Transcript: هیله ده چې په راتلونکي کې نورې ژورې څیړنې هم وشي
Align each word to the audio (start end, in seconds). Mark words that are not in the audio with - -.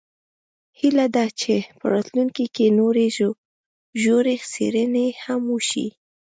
هیله 0.79 1.05
ده 1.15 1.25
چې 1.39 1.55
په 1.79 1.85
راتلونکي 1.93 2.45
کې 2.55 2.65
نورې 2.79 3.05
ژورې 4.01 4.35
څیړنې 4.51 5.07
هم 5.23 5.41
وشي 5.53 5.87